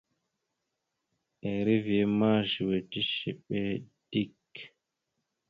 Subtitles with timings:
[1.53, 3.59] Eriveya ma zʉwe tishiɓe
[4.11, 4.51] dik.